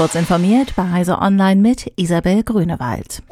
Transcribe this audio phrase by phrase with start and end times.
[0.00, 3.22] Kurz informiert bei Heise Online mit Isabel Grünewald.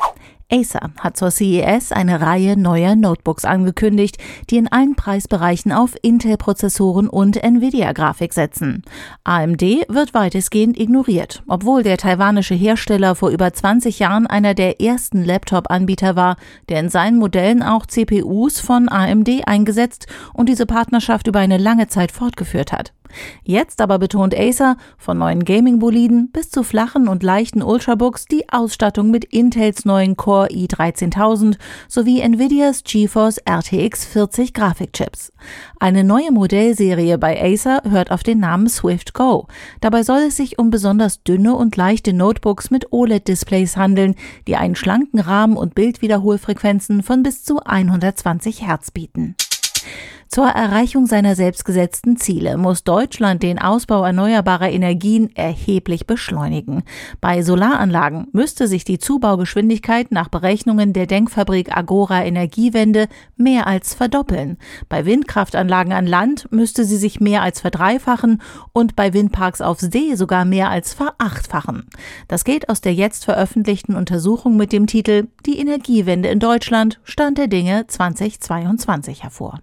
[0.52, 4.18] Acer hat zur CES eine Reihe neuer Notebooks angekündigt,
[4.50, 8.82] die in allen Preisbereichen auf Intel-Prozessoren und Nvidia-Grafik setzen.
[9.24, 15.24] AMD wird weitestgehend ignoriert, obwohl der taiwanische Hersteller vor über 20 Jahren einer der ersten
[15.24, 16.36] Laptop-Anbieter war,
[16.68, 21.86] der in seinen Modellen auch CPUs von AMD eingesetzt und diese Partnerschaft über eine lange
[21.86, 22.92] Zeit fortgeführt hat.
[23.42, 29.10] Jetzt aber betont Acer, von neuen Gaming-Boliden bis zu flachen und leichten Ultrabooks die Ausstattung
[29.10, 31.56] mit Intels neuen Core i13000
[31.88, 35.32] sowie Nvidias GeForce RTX 40 Grafikchips.
[35.80, 39.46] Eine neue Modellserie bei Acer hört auf den Namen Swift Go.
[39.80, 44.14] Dabei soll es sich um besonders dünne und leichte Notebooks mit OLED-Displays handeln,
[44.46, 49.36] die einen schlanken Rahmen und Bildwiederholfrequenzen von bis zu 120 Hertz bieten.
[50.28, 56.82] Zur Erreichung seiner selbstgesetzten Ziele muss Deutschland den Ausbau erneuerbarer Energien erheblich beschleunigen.
[57.22, 64.58] Bei Solaranlagen müsste sich die Zubaugeschwindigkeit nach Berechnungen der Denkfabrik Agora Energiewende mehr als verdoppeln.
[64.90, 68.42] Bei Windkraftanlagen an Land müsste sie sich mehr als verdreifachen
[68.74, 71.86] und bei Windparks auf See sogar mehr als verachtfachen.
[72.28, 77.38] Das geht aus der jetzt veröffentlichten Untersuchung mit dem Titel Die Energiewende in Deutschland Stand
[77.38, 79.60] der Dinge 2022 hervor.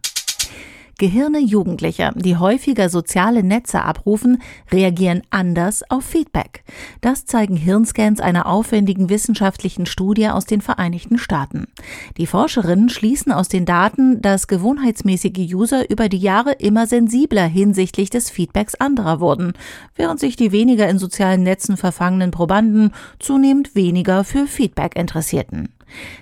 [0.97, 6.63] Gehirne Jugendlicher, die häufiger soziale Netze abrufen, reagieren anders auf Feedback.
[7.01, 11.67] Das zeigen Hirnscans einer aufwendigen wissenschaftlichen Studie aus den Vereinigten Staaten.
[12.15, 18.09] Die Forscherinnen schließen aus den Daten, dass gewohnheitsmäßige User über die Jahre immer sensibler hinsichtlich
[18.09, 19.51] des Feedbacks anderer wurden,
[19.95, 25.74] während sich die weniger in sozialen Netzen verfangenen Probanden zunehmend weniger für Feedback interessierten.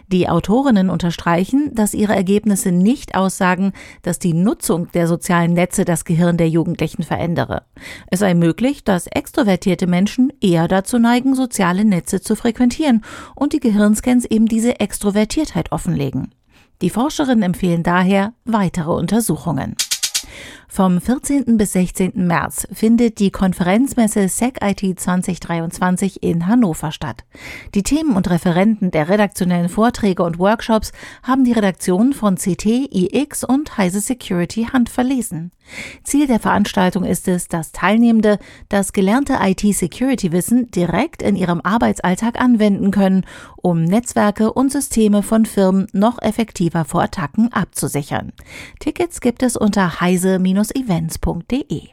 [0.07, 6.05] Die Autorinnen unterstreichen, dass ihre Ergebnisse nicht aussagen, dass die Nutzung der sozialen Netze das
[6.05, 7.63] Gehirn der Jugendlichen verändere.
[8.11, 13.03] Es sei möglich, dass extrovertierte Menschen eher dazu neigen, soziale Netze zu frequentieren
[13.35, 16.33] und die Gehirnscans eben diese Extrovertiertheit offenlegen.
[16.81, 19.75] Die Forscherinnen empfehlen daher weitere Untersuchungen.
[20.75, 21.55] Vom 14.
[21.57, 22.13] bis 16.
[22.15, 27.25] März findet die Konferenzmesse SecIT 2023 in Hannover statt.
[27.75, 30.91] Die Themen und Referenten der redaktionellen Vorträge und Workshops
[31.21, 35.51] haben die Redaktionen von CT, IX und Heise Security handverlesen.
[36.03, 38.37] Ziel der Veranstaltung ist es, dass Teilnehmende
[38.69, 43.25] das gelernte IT-Security-Wissen direkt in ihrem Arbeitsalltag anwenden können,
[43.55, 48.33] um Netzwerke und Systeme von Firmen noch effektiver vor Attacken abzusichern.
[48.79, 50.39] Tickets gibt es unter heise-
[50.71, 51.89] events.de.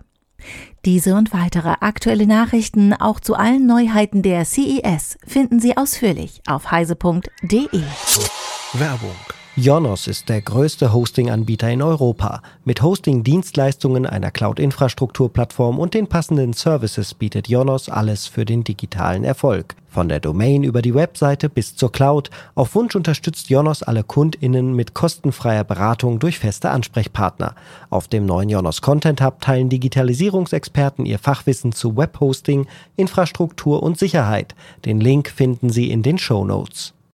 [0.84, 6.70] Diese und weitere aktuelle Nachrichten auch zu allen Neuheiten der CES finden Sie ausführlich auf
[6.70, 7.82] heise.de.
[8.72, 9.16] Werbung
[9.56, 12.41] Jonos ist der größte Hosting-Anbieter in Europa.
[12.64, 19.75] Mit Hosting-Dienstleistungen, einer Cloud-Infrastrukturplattform und den passenden Services bietet Jonos alles für den digitalen Erfolg.
[19.90, 22.30] Von der Domain über die Webseite bis zur Cloud.
[22.54, 27.56] Auf Wunsch unterstützt Jonos alle KundInnen mit kostenfreier Beratung durch feste Ansprechpartner.
[27.90, 34.54] Auf dem neuen Jonos Content Hub teilen Digitalisierungsexperten ihr Fachwissen zu Webhosting, Infrastruktur und Sicherheit.
[34.84, 36.94] Den Link finden Sie in den Show Notes.